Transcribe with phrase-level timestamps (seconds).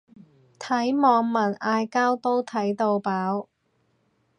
[0.57, 3.45] 睇網民嗌交都睇到飽